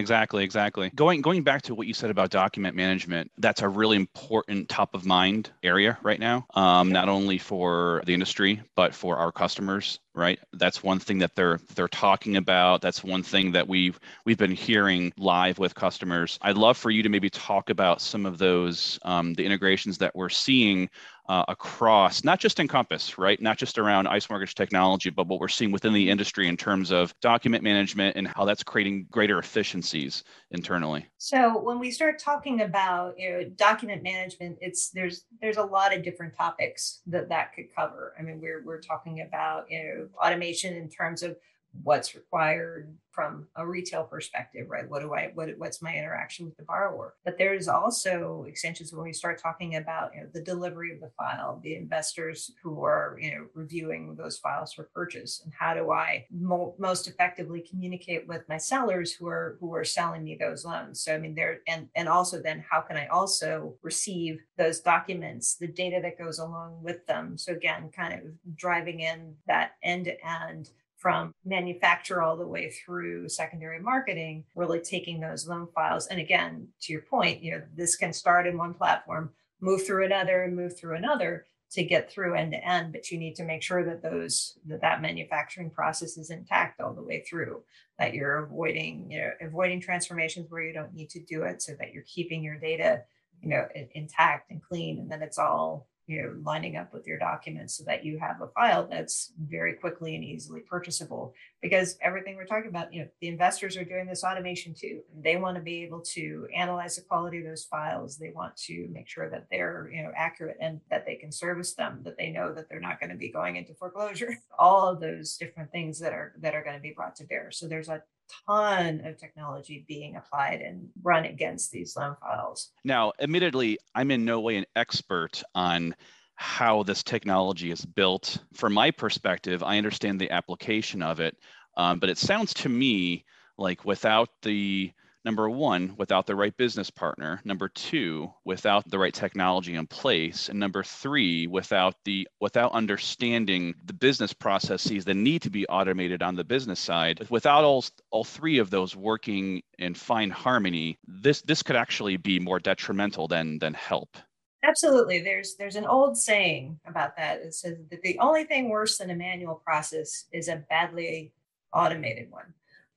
Exactly, 0.00 0.42
exactly. 0.42 0.90
Going 0.94 1.20
going 1.20 1.42
back 1.42 1.60
to 1.62 1.74
what 1.74 1.86
you 1.86 1.92
said 1.92 2.08
about 2.08 2.30
document 2.30 2.74
management, 2.74 3.30
that's 3.36 3.60
a 3.60 3.68
really 3.68 3.98
important 3.98 4.70
top 4.70 4.94
of 4.94 5.04
mind 5.04 5.50
area 5.62 5.98
right 6.02 6.18
now. 6.18 6.46
Um, 6.54 6.90
not 6.90 7.10
only 7.10 7.36
for 7.36 8.02
the 8.06 8.14
industry 8.14 8.62
but 8.74 8.94
for 8.94 9.18
our 9.18 9.30
customers. 9.30 9.98
Right, 10.12 10.40
that's 10.54 10.82
one 10.82 10.98
thing 10.98 11.18
that 11.18 11.36
they're 11.36 11.60
they're 11.76 11.86
talking 11.86 12.36
about. 12.36 12.80
That's 12.80 13.04
one 13.04 13.22
thing 13.22 13.52
that 13.52 13.68
we've 13.68 14.00
we've 14.24 14.38
been 14.38 14.50
hearing 14.50 15.12
live 15.16 15.58
with 15.58 15.74
customers. 15.74 16.38
I'd 16.42 16.56
love 16.56 16.76
for 16.76 16.90
you 16.90 17.02
to 17.04 17.08
maybe 17.08 17.30
talk 17.30 17.70
about 17.70 18.00
some 18.00 18.26
of 18.26 18.38
those 18.38 18.98
um, 19.02 19.34
the 19.34 19.44
integrations 19.44 19.98
that 19.98 20.16
we're 20.16 20.28
seeing 20.30 20.88
uh, 21.30 21.44
across 21.46 22.24
not 22.24 22.40
just 22.40 22.58
Encompass, 22.58 23.16
right? 23.16 23.40
Not 23.40 23.56
just 23.56 23.78
around 23.78 24.08
ICE 24.08 24.28
mortgage 24.28 24.56
technology, 24.56 25.10
but 25.10 25.28
what 25.28 25.38
we're 25.38 25.46
seeing 25.46 25.70
within 25.70 25.92
the 25.92 26.10
industry 26.10 26.48
in 26.48 26.56
terms 26.56 26.90
of 26.90 27.14
document 27.20 27.62
management 27.62 28.16
and 28.16 28.26
how 28.26 28.44
that's 28.44 28.64
creating 28.64 29.06
greater 29.12 29.38
efficiencies 29.38 30.24
internally. 30.50 31.06
So 31.18 31.56
when 31.62 31.78
we 31.78 31.92
start 31.92 32.18
talking 32.18 32.62
about 32.62 33.14
you 33.16 33.30
know 33.30 33.44
document 33.44 34.02
management, 34.02 34.58
it's 34.60 34.90
there's 34.90 35.22
there's 35.40 35.56
a 35.56 35.62
lot 35.62 35.96
of 35.96 36.02
different 36.02 36.34
topics 36.36 37.00
that 37.06 37.28
that 37.28 37.54
could 37.54 37.72
cover. 37.76 38.12
I 38.18 38.22
mean, 38.22 38.40
we're 38.40 38.64
we're 38.64 38.80
talking 38.80 39.20
about 39.20 39.66
you 39.70 39.84
know 39.84 40.08
automation 40.20 40.74
in 40.74 40.88
terms 40.88 41.22
of 41.22 41.36
what's 41.82 42.14
required 42.14 42.94
from 43.10 43.46
a 43.56 43.66
retail 43.66 44.04
perspective 44.04 44.66
right? 44.68 44.88
What 44.88 45.02
do 45.02 45.14
i 45.14 45.30
what, 45.34 45.50
what's 45.58 45.82
my 45.82 45.94
interaction 45.94 46.46
with 46.46 46.56
the 46.56 46.62
borrower? 46.62 47.14
But 47.24 47.38
there's 47.38 47.68
also 47.68 48.44
extensions 48.48 48.92
when 48.92 49.02
we 49.02 49.12
start 49.12 49.40
talking 49.40 49.76
about 49.76 50.12
you 50.14 50.22
know, 50.22 50.28
the 50.32 50.42
delivery 50.42 50.92
of 50.92 51.00
the 51.00 51.10
file 51.16 51.60
the 51.62 51.74
investors 51.74 52.52
who 52.62 52.84
are 52.84 53.18
you 53.20 53.32
know 53.32 53.46
reviewing 53.54 54.14
those 54.16 54.38
files 54.38 54.72
for 54.72 54.90
purchase 54.94 55.42
and 55.44 55.52
how 55.58 55.74
do 55.74 55.90
i 55.90 56.24
mo- 56.30 56.74
most 56.78 57.08
effectively 57.08 57.64
communicate 57.68 58.26
with 58.28 58.48
my 58.48 58.56
sellers 58.56 59.12
who 59.12 59.26
are 59.26 59.56
who 59.60 59.74
are 59.74 59.84
selling 59.84 60.24
me 60.24 60.36
those 60.38 60.64
loans? 60.64 61.02
So 61.02 61.14
i 61.14 61.18
mean 61.18 61.34
there 61.34 61.58
and 61.66 61.88
and 61.96 62.08
also 62.08 62.40
then 62.40 62.64
how 62.68 62.80
can 62.80 62.96
i 62.96 63.06
also 63.08 63.74
receive 63.82 64.40
those 64.56 64.80
documents 64.80 65.56
the 65.56 65.68
data 65.68 66.00
that 66.02 66.18
goes 66.18 66.38
along 66.38 66.82
with 66.82 67.06
them? 67.06 67.36
So 67.36 67.52
again 67.52 67.90
kind 67.94 68.14
of 68.14 68.20
driving 68.56 69.00
in 69.00 69.34
that 69.46 69.72
end 69.82 70.04
to 70.06 70.16
end 70.26 70.70
from 71.00 71.32
manufacture 71.46 72.20
all 72.20 72.36
the 72.36 72.46
way 72.46 72.70
through 72.70 73.26
secondary 73.26 73.80
marketing, 73.80 74.44
really 74.54 74.80
taking 74.80 75.18
those 75.18 75.48
loan 75.48 75.66
files. 75.74 76.06
And 76.08 76.20
again, 76.20 76.68
to 76.82 76.92
your 76.92 77.02
point, 77.02 77.42
you 77.42 77.52
know, 77.52 77.62
this 77.74 77.96
can 77.96 78.12
start 78.12 78.46
in 78.46 78.58
one 78.58 78.74
platform, 78.74 79.30
move 79.62 79.86
through 79.86 80.04
another, 80.04 80.44
and 80.44 80.54
move 80.54 80.78
through 80.78 80.96
another 80.96 81.46
to 81.72 81.84
get 81.84 82.10
through 82.10 82.34
end 82.34 82.52
to 82.52 82.62
end. 82.62 82.92
But 82.92 83.10
you 83.10 83.18
need 83.18 83.34
to 83.36 83.44
make 83.44 83.62
sure 83.62 83.82
that 83.84 84.02
those 84.02 84.58
that 84.66 84.82
that 84.82 85.00
manufacturing 85.00 85.70
process 85.70 86.18
is 86.18 86.30
intact 86.30 86.80
all 86.80 86.92
the 86.92 87.02
way 87.02 87.24
through. 87.28 87.62
That 87.98 88.12
you're 88.12 88.44
avoiding, 88.44 89.10
you 89.10 89.20
know, 89.20 89.30
avoiding 89.40 89.80
transformations 89.80 90.50
where 90.50 90.62
you 90.62 90.74
don't 90.74 90.94
need 90.94 91.08
to 91.10 91.20
do 91.20 91.44
it, 91.44 91.62
so 91.62 91.72
that 91.78 91.94
you're 91.94 92.04
keeping 92.04 92.44
your 92.44 92.58
data, 92.58 93.04
you 93.40 93.48
know, 93.48 93.66
intact 93.94 94.50
and 94.50 94.62
clean, 94.62 94.98
and 94.98 95.10
then 95.10 95.22
it's 95.22 95.38
all 95.38 95.86
you 96.10 96.20
know 96.20 96.34
lining 96.42 96.76
up 96.76 96.92
with 96.92 97.06
your 97.06 97.18
documents 97.18 97.74
so 97.78 97.84
that 97.84 98.04
you 98.04 98.18
have 98.18 98.40
a 98.40 98.48
file 98.48 98.88
that's 98.90 99.32
very 99.40 99.74
quickly 99.74 100.16
and 100.16 100.24
easily 100.24 100.60
purchasable. 100.60 101.32
Because 101.62 101.96
everything 102.02 102.34
we're 102.34 102.46
talking 102.46 102.68
about 102.68 102.92
you 102.92 103.02
know 103.02 103.08
the 103.20 103.28
investors 103.28 103.76
are 103.76 103.84
doing 103.84 104.06
this 104.06 104.24
automation 104.24 104.74
too. 104.74 105.02
They 105.22 105.36
want 105.36 105.56
to 105.56 105.62
be 105.62 105.84
able 105.84 106.00
to 106.16 106.48
analyze 106.54 106.96
the 106.96 107.02
quality 107.02 107.38
of 107.38 107.44
those 107.44 107.64
files. 107.64 108.16
They 108.16 108.32
want 108.34 108.56
to 108.68 108.88
make 108.90 109.08
sure 109.08 109.30
that 109.30 109.46
they're 109.52 109.88
you 109.94 110.02
know 110.02 110.10
accurate 110.16 110.56
and 110.60 110.80
that 110.90 111.06
they 111.06 111.14
can 111.14 111.30
service 111.30 111.74
them 111.74 112.00
that 112.04 112.18
they 112.18 112.30
know 112.30 112.52
that 112.52 112.68
they're 112.68 112.80
not 112.80 112.98
going 112.98 113.10
to 113.10 113.16
be 113.16 113.30
going 113.30 113.54
into 113.54 113.74
foreclosure. 113.74 114.36
All 114.58 114.88
of 114.88 114.98
those 114.98 115.36
different 115.36 115.70
things 115.70 116.00
that 116.00 116.12
are 116.12 116.32
that 116.40 116.56
are 116.56 116.64
going 116.64 116.76
to 116.76 116.82
be 116.82 116.90
brought 116.90 117.14
to 117.16 117.24
bear. 117.24 117.52
So 117.52 117.68
there's 117.68 117.88
a 117.88 118.02
ton 118.46 119.02
of 119.04 119.18
technology 119.18 119.84
being 119.88 120.16
applied 120.16 120.60
and 120.60 120.88
run 121.02 121.24
against 121.24 121.70
these 121.70 121.96
loan 121.96 122.16
files. 122.20 122.70
Now, 122.84 123.12
admittedly, 123.20 123.78
I'm 123.94 124.10
in 124.10 124.24
no 124.24 124.40
way 124.40 124.56
an 124.56 124.66
expert 124.76 125.42
on 125.54 125.94
how 126.34 126.82
this 126.82 127.02
technology 127.02 127.70
is 127.70 127.84
built. 127.84 128.38
From 128.54 128.72
my 128.72 128.90
perspective, 128.90 129.62
I 129.62 129.76
understand 129.76 130.20
the 130.20 130.30
application 130.30 131.02
of 131.02 131.20
it, 131.20 131.36
um, 131.76 131.98
but 131.98 132.08
it 132.08 132.18
sounds 132.18 132.54
to 132.54 132.68
me 132.68 133.24
like 133.58 133.84
without 133.84 134.30
the 134.42 134.92
number 135.24 135.48
one, 135.48 135.94
without 135.96 136.26
the 136.26 136.34
right 136.34 136.56
business 136.56 136.90
partner, 136.90 137.40
number 137.44 137.68
two, 137.68 138.32
without 138.44 138.88
the 138.88 138.98
right 138.98 139.12
technology 139.12 139.74
in 139.74 139.86
place, 139.86 140.48
and 140.48 140.58
number 140.58 140.82
three, 140.82 141.46
without 141.46 141.94
the 142.04 142.26
without 142.40 142.72
understanding 142.72 143.74
the 143.84 143.92
business 143.92 144.32
processes 144.32 145.04
that 145.04 145.14
need 145.14 145.42
to 145.42 145.50
be 145.50 145.66
automated 145.66 146.22
on 146.22 146.36
the 146.36 146.44
business 146.44 146.80
side, 146.80 147.26
without 147.30 147.64
all 147.64 147.84
all 148.10 148.24
three 148.24 148.58
of 148.58 148.70
those 148.70 148.96
working 148.96 149.62
in 149.78 149.94
fine 149.94 150.30
harmony, 150.30 150.98
this 151.06 151.42
this 151.42 151.62
could 151.62 151.76
actually 151.76 152.16
be 152.16 152.38
more 152.38 152.58
detrimental 152.58 153.28
than 153.28 153.58
than 153.58 153.74
help. 153.74 154.16
Absolutely. 154.62 155.20
There's 155.20 155.56
there's 155.56 155.76
an 155.76 155.86
old 155.86 156.18
saying 156.18 156.78
about 156.86 157.16
that. 157.16 157.40
It 157.40 157.54
says 157.54 157.78
that 157.90 158.02
the 158.02 158.18
only 158.18 158.44
thing 158.44 158.68
worse 158.68 158.98
than 158.98 159.10
a 159.10 159.14
manual 159.14 159.54
process 159.54 160.26
is 160.32 160.48
a 160.48 160.64
badly 160.68 161.32
automated 161.72 162.30
one 162.30 162.52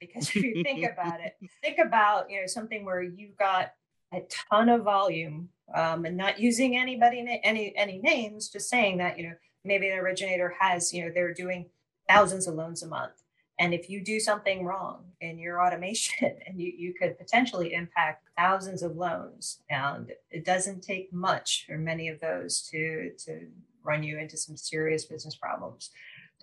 because 0.08 0.30
if 0.30 0.36
you 0.36 0.64
think 0.64 0.86
about 0.92 1.20
it, 1.22 1.36
think 1.62 1.78
about 1.80 2.30
you 2.30 2.42
know 2.42 2.48
something 2.48 2.86
where 2.86 3.02
you've 3.02 3.38
got 3.38 3.74
a 4.14 4.22
ton 4.50 4.70
of 4.70 4.84
volume 4.84 5.50
um, 5.76 6.06
and 6.06 6.16
not 6.18 6.40
using 6.40 6.78
anybody 6.78 7.42
any 7.44 7.76
any 7.76 8.00
names, 8.00 8.50
just 8.50 8.70
saying 8.70 8.98
that 8.98 9.18
you 9.18 9.28
know 9.28 9.36
maybe 9.64 9.90
an 9.90 9.98
originator 9.98 10.54
has 10.60 10.94
you 10.94 11.04
know 11.04 11.12
they're 11.14 11.34
doing 11.34 11.66
thousands 12.08 12.48
of 12.48 12.56
loans 12.56 12.84
a 12.84 12.88
month. 12.88 13.24
And 13.60 13.74
if 13.74 13.90
you 13.90 14.04
do 14.04 14.20
something 14.20 14.66
wrong 14.66 15.06
in 15.22 15.38
your 15.38 15.62
automation, 15.66 16.36
and 16.46 16.60
you, 16.60 16.74
you 16.76 16.94
could 16.94 17.18
potentially 17.18 17.74
impact 17.74 18.28
thousands 18.38 18.82
of 18.82 18.96
loans, 18.96 19.60
and 19.70 20.12
it 20.32 20.46
doesn't 20.46 20.82
take 20.82 21.14
much 21.14 21.68
or 21.70 21.78
many 21.78 22.08
of 22.08 22.20
those 22.20 22.62
to 22.72 23.12
to 23.26 23.48
run 23.84 24.04
you 24.04 24.18
into 24.18 24.38
some 24.38 24.56
serious 24.56 25.06
business 25.06 25.36
problems. 25.36 25.92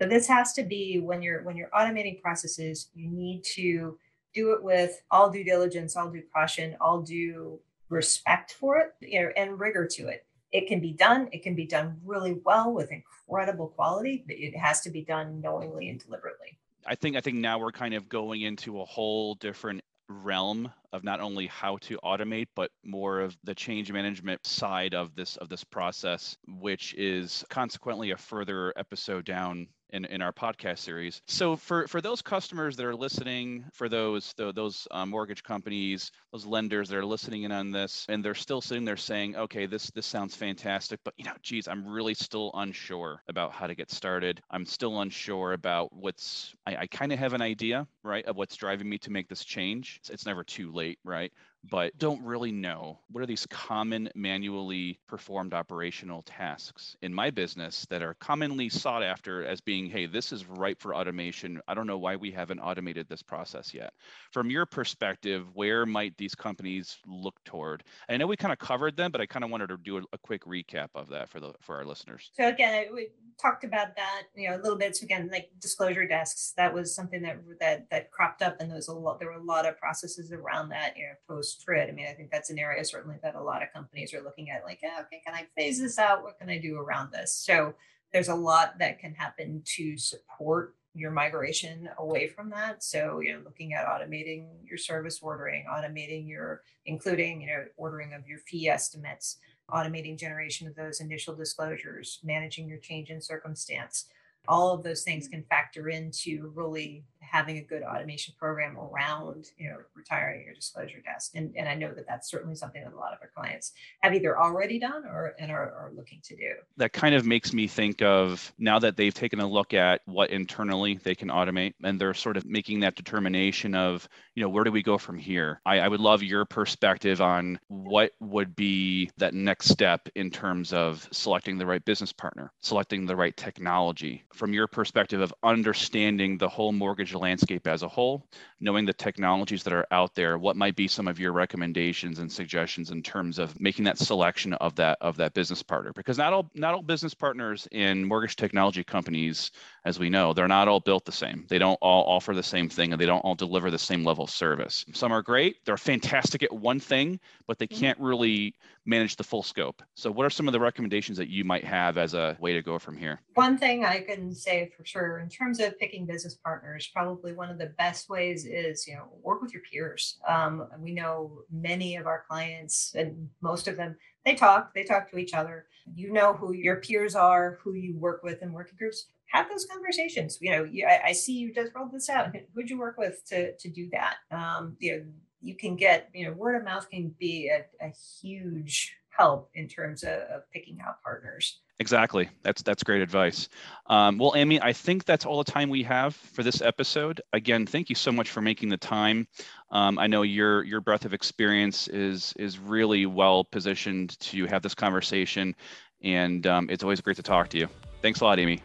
So 0.00 0.08
this 0.08 0.26
has 0.28 0.54
to 0.54 0.62
be 0.62 0.98
when 0.98 1.20
you're 1.20 1.42
when 1.42 1.56
you're 1.56 1.68
automating 1.68 2.22
processes, 2.22 2.88
you 2.94 3.10
need 3.10 3.44
to 3.56 3.98
do 4.32 4.52
it 4.52 4.62
with 4.62 5.02
all 5.10 5.28
due 5.28 5.44
diligence, 5.44 5.94
all 5.94 6.08
due 6.08 6.22
caution, 6.32 6.74
all 6.80 7.02
due 7.02 7.60
respect 7.90 8.52
for 8.52 8.78
it, 8.78 8.94
you 9.00 9.20
know, 9.20 9.30
and 9.36 9.60
rigor 9.60 9.86
to 9.86 10.08
it. 10.08 10.24
It 10.52 10.68
can 10.68 10.80
be 10.80 10.92
done. 10.92 11.28
It 11.32 11.42
can 11.42 11.54
be 11.54 11.66
done 11.66 12.00
really 12.02 12.40
well 12.44 12.72
with 12.72 12.90
incredible 12.90 13.68
quality, 13.68 14.24
but 14.26 14.36
it 14.36 14.56
has 14.56 14.80
to 14.82 14.90
be 14.90 15.02
done 15.02 15.40
knowingly 15.42 15.90
and 15.90 16.00
deliberately. 16.00 16.56
I 16.86 16.94
think 16.94 17.16
I 17.16 17.20
think 17.20 17.36
now 17.36 17.58
we're 17.58 17.70
kind 17.70 17.92
of 17.92 18.08
going 18.08 18.40
into 18.40 18.80
a 18.80 18.84
whole 18.86 19.34
different 19.34 19.82
realm 20.08 20.72
of 20.92 21.04
not 21.04 21.20
only 21.20 21.46
how 21.46 21.76
to 21.76 21.98
automate 22.02 22.48
but 22.56 22.70
more 22.82 23.20
of 23.20 23.36
the 23.44 23.54
change 23.54 23.92
management 23.92 24.44
side 24.44 24.92
of 24.92 25.14
this 25.14 25.36
of 25.36 25.48
this 25.48 25.62
process 25.62 26.36
which 26.58 26.94
is 26.94 27.44
consequently 27.48 28.10
a 28.10 28.16
further 28.16 28.72
episode 28.76 29.24
down 29.24 29.68
in, 29.92 30.04
in 30.06 30.22
our 30.22 30.32
podcast 30.32 30.78
series. 30.78 31.22
So 31.26 31.56
for, 31.56 31.86
for 31.88 32.00
those 32.00 32.22
customers 32.22 32.76
that 32.76 32.86
are 32.86 32.94
listening, 32.94 33.64
for 33.72 33.88
those 33.88 34.32
the, 34.36 34.52
those 34.52 34.86
uh, 34.90 35.06
mortgage 35.06 35.42
companies, 35.42 36.10
those 36.32 36.46
lenders 36.46 36.88
that 36.88 36.98
are 36.98 37.04
listening 37.04 37.42
in 37.42 37.52
on 37.52 37.70
this, 37.70 38.06
and 38.08 38.24
they're 38.24 38.34
still 38.34 38.60
sitting 38.60 38.84
there 38.84 38.96
saying, 38.96 39.36
okay, 39.36 39.66
this 39.66 39.90
this 39.90 40.06
sounds 40.06 40.34
fantastic, 40.34 41.00
but 41.04 41.14
you 41.16 41.24
know, 41.24 41.34
geez, 41.42 41.68
I'm 41.68 41.86
really 41.86 42.14
still 42.14 42.50
unsure 42.54 43.22
about 43.28 43.52
how 43.52 43.66
to 43.66 43.74
get 43.74 43.90
started. 43.90 44.40
I'm 44.50 44.64
still 44.64 45.00
unsure 45.00 45.52
about 45.52 45.92
what's. 45.92 46.54
I, 46.66 46.76
I 46.76 46.86
kind 46.86 47.12
of 47.12 47.18
have 47.18 47.32
an 47.32 47.42
idea, 47.42 47.86
right, 48.02 48.24
of 48.26 48.36
what's 48.36 48.56
driving 48.56 48.88
me 48.88 48.98
to 48.98 49.10
make 49.10 49.28
this 49.28 49.44
change. 49.44 49.98
It's, 50.00 50.10
it's 50.10 50.26
never 50.26 50.44
too 50.44 50.72
late, 50.72 50.98
right? 51.04 51.32
But 51.68 51.96
don't 51.98 52.22
really 52.24 52.52
know. 52.52 52.98
What 53.10 53.22
are 53.22 53.26
these 53.26 53.46
common 53.46 54.08
manually 54.14 54.98
performed 55.06 55.52
operational 55.52 56.22
tasks 56.22 56.96
in 57.02 57.12
my 57.12 57.30
business 57.30 57.86
that 57.90 58.02
are 58.02 58.14
commonly 58.14 58.68
sought 58.68 59.02
after 59.02 59.44
as 59.44 59.60
being 59.60 59.86
hey 59.86 60.06
this 60.06 60.32
is 60.32 60.46
ripe 60.46 60.80
for 60.80 60.94
automation. 60.94 61.60
I 61.68 61.74
don't 61.74 61.86
know 61.86 61.98
why 61.98 62.16
we 62.16 62.30
haven't 62.30 62.60
automated 62.60 63.08
this 63.08 63.22
process 63.22 63.74
yet. 63.74 63.92
From 64.32 64.50
your 64.50 64.64
perspective 64.64 65.46
where 65.54 65.84
might 65.84 66.16
these 66.16 66.34
companies 66.34 66.98
look 67.06 67.34
toward? 67.44 67.84
I 68.08 68.16
know 68.16 68.26
we 68.26 68.36
kind 68.36 68.52
of 68.52 68.58
covered 68.58 68.96
them 68.96 69.10
but 69.10 69.20
i 69.20 69.26
kind 69.26 69.44
of 69.44 69.50
wanted 69.50 69.68
to 69.68 69.76
do 69.76 69.98
a, 69.98 70.02
a, 70.12 70.18
quick 70.18 70.44
recap 70.44 70.88
of 70.94 71.08
that 71.08 71.28
for 71.28 71.40
the 71.40 71.52
for 71.60 71.76
our 71.76 71.84
listeners. 71.84 72.30
So 72.34 72.48
again 72.48 72.86
we 72.94 73.08
talked 73.40 73.64
about 73.64 73.96
that 73.96 74.22
you 74.34 74.48
know 74.48 74.56
a 74.56 74.62
little 74.62 74.78
bit. 74.78 74.96
So 74.96 75.04
again 75.04 75.28
like 75.30 75.50
disclosure 75.60 76.06
desks 76.06 76.52
that 76.56 76.72
was 76.72 76.94
something 76.94 77.22
that 77.22 77.38
that 77.60 77.90
that 77.90 78.10
cropped 78.10 78.42
up 78.42 78.56
and 78.60 78.70
there 78.70 78.76
was 78.76 78.88
a 78.88 78.94
lot 78.94 79.18
there 79.18 79.28
were 79.28 79.38
a 79.38 79.42
lot 79.42 79.66
of 79.66 79.76
processes 79.78 80.32
around 80.32 80.70
that 80.70 80.96
you 80.96 81.04
know 81.04 81.12
post 81.28 81.49
post 81.54 81.88
I 81.88 81.92
mean, 81.92 82.06
I 82.08 82.12
think 82.12 82.30
that's 82.30 82.50
an 82.50 82.58
area 82.58 82.84
certainly 82.84 83.16
that 83.22 83.34
a 83.34 83.42
lot 83.42 83.62
of 83.62 83.72
companies 83.72 84.14
are 84.14 84.22
looking 84.22 84.50
at, 84.50 84.64
like, 84.64 84.80
oh, 84.84 85.02
okay, 85.02 85.22
can 85.24 85.34
I 85.34 85.46
phase 85.56 85.78
this 85.78 85.98
out? 85.98 86.22
What 86.22 86.38
can 86.38 86.50
I 86.50 86.58
do 86.58 86.76
around 86.76 87.12
this? 87.12 87.34
So 87.34 87.74
there's 88.12 88.28
a 88.28 88.34
lot 88.34 88.78
that 88.78 88.98
can 88.98 89.14
happen 89.14 89.62
to 89.76 89.96
support 89.96 90.74
your 90.94 91.12
migration 91.12 91.88
away 91.98 92.26
from 92.26 92.50
that. 92.50 92.82
So, 92.82 93.20
you 93.20 93.32
know, 93.32 93.40
looking 93.44 93.74
at 93.74 93.86
automating 93.86 94.48
your 94.64 94.78
service 94.78 95.20
ordering, 95.22 95.66
automating 95.70 96.28
your, 96.28 96.62
including, 96.86 97.42
you 97.42 97.46
know, 97.46 97.64
ordering 97.76 98.12
of 98.12 98.26
your 98.26 98.38
fee 98.40 98.68
estimates, 98.68 99.38
automating 99.70 100.18
generation 100.18 100.66
of 100.66 100.74
those 100.74 101.00
initial 101.00 101.34
disclosures, 101.34 102.18
managing 102.24 102.68
your 102.68 102.78
change 102.78 103.10
in 103.10 103.20
circumstance. 103.20 104.06
All 104.48 104.74
of 104.74 104.82
those 104.82 105.04
things 105.04 105.28
can 105.28 105.44
factor 105.44 105.90
into 105.90 106.50
really 106.56 107.04
having 107.30 107.58
a 107.58 107.62
good 107.62 107.82
automation 107.82 108.34
program 108.38 108.76
around 108.78 109.46
you 109.56 109.68
know 109.68 109.76
retiring 109.94 110.44
your 110.44 110.54
disclosure 110.54 111.00
desk. 111.04 111.32
And, 111.34 111.54
and 111.56 111.68
i 111.68 111.74
know 111.74 111.92
that 111.94 112.06
that's 112.06 112.30
certainly 112.30 112.54
something 112.54 112.82
that 112.82 112.92
a 112.92 112.96
lot 112.96 113.12
of 113.12 113.18
our 113.22 113.30
clients 113.34 113.72
have 114.00 114.14
either 114.14 114.38
already 114.38 114.78
done 114.78 115.04
or 115.06 115.34
and 115.38 115.50
are, 115.50 115.72
are 115.72 115.92
looking 115.94 116.20
to 116.24 116.36
do. 116.36 116.52
That 116.76 116.92
kind 116.92 117.14
of 117.14 117.24
makes 117.24 117.52
me 117.52 117.66
think 117.66 118.02
of 118.02 118.52
now 118.58 118.78
that 118.78 118.96
they've 118.96 119.14
taken 119.14 119.40
a 119.40 119.46
look 119.46 119.74
at 119.74 120.00
what 120.06 120.30
internally 120.30 120.98
they 121.02 121.14
can 121.14 121.28
automate 121.28 121.74
and 121.82 122.00
they're 122.00 122.14
sort 122.14 122.36
of 122.36 122.46
making 122.46 122.80
that 122.80 122.96
determination 122.96 123.74
of 123.74 124.08
you 124.34 124.42
know 124.42 124.48
where 124.48 124.64
do 124.64 124.72
we 124.72 124.82
go 124.82 124.98
from 124.98 125.18
here? 125.18 125.60
I, 125.66 125.80
I 125.80 125.88
would 125.88 126.00
love 126.00 126.22
your 126.22 126.44
perspective 126.44 127.20
on 127.20 127.58
what 127.68 128.12
would 128.20 128.56
be 128.56 129.10
that 129.18 129.34
next 129.34 129.68
step 129.68 130.08
in 130.14 130.30
terms 130.30 130.72
of 130.72 131.08
selecting 131.12 131.58
the 131.58 131.66
right 131.66 131.84
business 131.84 132.12
partner 132.12 132.52
selecting 132.60 133.06
the 133.06 133.16
right 133.16 133.36
technology. 133.36 134.24
From 134.32 134.52
your 134.52 134.66
perspective 134.66 135.20
of 135.20 135.34
understanding 135.42 136.38
the 136.38 136.48
whole 136.48 136.72
mortgage 136.72 137.14
landscape 137.20 137.66
as 137.66 137.82
a 137.82 137.88
whole 137.88 138.26
knowing 138.60 138.84
the 138.84 138.92
technologies 138.92 139.62
that 139.62 139.72
are 139.72 139.86
out 139.90 140.14
there 140.14 140.38
what 140.38 140.56
might 140.56 140.76
be 140.76 140.86
some 140.86 141.08
of 141.08 141.18
your 141.18 141.32
recommendations 141.32 142.18
and 142.18 142.30
suggestions 142.30 142.90
in 142.90 143.02
terms 143.02 143.38
of 143.38 143.58
making 143.60 143.84
that 143.84 143.98
selection 143.98 144.52
of 144.54 144.74
that 144.76 144.98
of 145.00 145.16
that 145.16 145.34
business 145.34 145.62
partner? 145.62 145.92
Because 145.94 146.18
not 146.18 146.32
all 146.32 146.50
not 146.54 146.74
all 146.74 146.82
business 146.82 147.14
partners 147.14 147.66
in 147.72 148.04
mortgage 148.04 148.36
technology 148.36 148.84
companies 148.84 149.50
as 149.84 149.98
we 149.98 150.10
know 150.10 150.32
they're 150.32 150.48
not 150.48 150.68
all 150.68 150.80
built 150.80 151.04
the 151.04 151.12
same. 151.12 151.46
They 151.48 151.58
don't 151.58 151.78
all 151.80 152.04
offer 152.04 152.34
the 152.34 152.42
same 152.42 152.68
thing 152.68 152.92
and 152.92 153.00
they 153.00 153.06
don't 153.06 153.20
all 153.20 153.34
deliver 153.34 153.70
the 153.70 153.78
same 153.78 154.04
level 154.04 154.24
of 154.24 154.30
service. 154.30 154.84
Some 154.92 155.12
are 155.12 155.22
great 155.22 155.64
they're 155.64 155.76
fantastic 155.76 156.42
at 156.42 156.52
one 156.52 156.80
thing 156.80 157.20
but 157.46 157.58
they 157.58 157.66
mm-hmm. 157.66 157.80
can't 157.80 157.98
really 158.00 158.54
manage 158.86 159.16
the 159.16 159.24
full 159.24 159.42
scope. 159.42 159.82
So 159.94 160.10
what 160.10 160.24
are 160.24 160.30
some 160.30 160.48
of 160.48 160.52
the 160.52 160.60
recommendations 160.60 161.18
that 161.18 161.28
you 161.28 161.44
might 161.44 161.64
have 161.64 161.98
as 161.98 162.14
a 162.14 162.36
way 162.40 162.52
to 162.52 162.62
go 162.62 162.78
from 162.78 162.96
here? 162.96 163.20
One 163.34 163.58
thing 163.58 163.84
i 163.84 164.00
can 164.00 164.34
say 164.34 164.70
for 164.76 164.84
sure 164.84 165.18
in 165.20 165.28
terms 165.28 165.60
of 165.60 165.78
picking 165.78 166.06
business 166.06 166.34
partners 166.34 166.90
probably 166.92 167.32
one 167.32 167.50
of 167.50 167.58
the 167.58 167.72
best 167.78 168.08
ways 168.08 168.46
is 168.46 168.86
you 168.86 168.94
know 168.94 169.08
work 169.22 169.42
with 169.42 169.52
your 169.52 169.62
peers. 169.70 170.18
Um, 170.26 170.68
we 170.78 170.92
know 170.92 171.42
many 171.50 171.96
of 171.96 172.06
our 172.06 172.24
clients 172.28 172.94
and 172.94 173.28
most 173.40 173.68
of 173.68 173.76
them 173.76 173.96
they 174.24 174.34
talk 174.34 174.72
they 174.74 174.84
talk 174.84 175.10
to 175.10 175.18
each 175.18 175.34
other. 175.34 175.66
You 175.94 176.12
know 176.12 176.32
who 176.32 176.52
your 176.52 176.76
peers 176.76 177.14
are 177.14 177.58
who 177.62 177.74
you 177.74 177.96
work 177.96 178.22
with 178.22 178.42
in 178.42 178.52
working 178.52 178.76
groups. 178.78 179.06
Have 179.32 179.48
those 179.48 179.66
conversations. 179.66 180.38
You 180.40 180.50
know 180.50 180.68
I, 181.04 181.12
see 181.12 181.34
you 181.34 181.54
just 181.54 181.72
rolled 181.74 181.92
this 181.92 182.08
out. 182.08 182.34
Who'd 182.54 182.70
you 182.70 182.78
work 182.78 182.98
with 182.98 183.24
to 183.28 183.56
to 183.56 183.68
do 183.68 183.88
that? 183.92 184.16
Um, 184.30 184.76
you 184.78 184.96
know 184.96 185.04
you 185.40 185.54
can 185.54 185.76
get 185.76 186.08
you 186.14 186.26
know 186.26 186.32
word 186.32 186.56
of 186.56 186.64
mouth 186.64 186.88
can 186.90 187.14
be 187.18 187.48
a, 187.48 187.64
a 187.84 187.90
huge 188.20 188.96
help 189.10 189.50
in 189.54 189.68
terms 189.68 190.02
of, 190.02 190.20
of 190.20 190.50
picking 190.52 190.78
out 190.86 191.02
partners 191.02 191.60
Exactly. 191.80 192.28
That's 192.42 192.60
that's 192.60 192.82
great 192.82 193.00
advice. 193.00 193.48
Um, 193.86 194.18
well, 194.18 194.34
Amy, 194.36 194.60
I 194.60 194.74
think 194.74 195.06
that's 195.06 195.24
all 195.24 195.42
the 195.42 195.50
time 195.50 195.70
we 195.70 195.82
have 195.84 196.14
for 196.14 196.42
this 196.42 196.60
episode. 196.60 197.22
Again, 197.32 197.64
thank 197.64 197.88
you 197.88 197.94
so 197.94 198.12
much 198.12 198.28
for 198.28 198.42
making 198.42 198.68
the 198.68 198.76
time. 198.76 199.26
Um, 199.70 199.98
I 199.98 200.06
know 200.06 200.20
your 200.20 200.62
your 200.62 200.82
breadth 200.82 201.06
of 201.06 201.14
experience 201.14 201.88
is 201.88 202.34
is 202.36 202.58
really 202.58 203.06
well 203.06 203.44
positioned 203.44 204.20
to 204.20 204.44
have 204.44 204.60
this 204.60 204.74
conversation, 204.74 205.56
and 206.02 206.46
um, 206.46 206.68
it's 206.68 206.84
always 206.84 207.00
great 207.00 207.16
to 207.16 207.22
talk 207.22 207.48
to 207.48 207.58
you. 207.58 207.68
Thanks 208.02 208.20
a 208.20 208.24
lot, 208.24 208.38
Amy. 208.38 208.62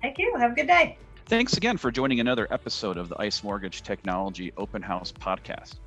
Thank 0.00 0.16
you. 0.18 0.32
Have 0.38 0.52
a 0.52 0.54
good 0.54 0.68
day. 0.68 0.98
Thanks 1.26 1.56
again 1.56 1.76
for 1.76 1.90
joining 1.90 2.20
another 2.20 2.46
episode 2.52 2.96
of 2.96 3.08
the 3.08 3.20
ICE 3.20 3.42
Mortgage 3.42 3.82
Technology 3.82 4.52
Open 4.56 4.82
House 4.82 5.10
podcast. 5.10 5.80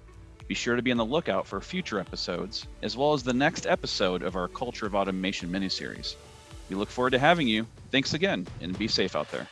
Be 0.49 0.55
sure 0.55 0.75
to 0.75 0.81
be 0.81 0.89
on 0.89 0.97
the 0.97 1.05
lookout 1.05 1.45
for 1.45 1.61
future 1.61 1.99
episodes, 1.99 2.65
as 2.81 2.97
well 2.97 3.13
as 3.13 3.21
the 3.21 3.33
next 3.33 3.67
episode 3.67 4.23
of 4.23 4.35
our 4.35 4.47
Culture 4.47 4.87
of 4.87 4.95
Automation 4.95 5.47
miniseries. 5.47 6.15
We 6.71 6.75
look 6.75 6.89
forward 6.89 7.11
to 7.11 7.19
having 7.19 7.47
you. 7.47 7.67
Thanks 7.91 8.15
again, 8.15 8.47
and 8.59 8.75
be 8.75 8.87
safe 8.87 9.15
out 9.15 9.29
there. 9.29 9.47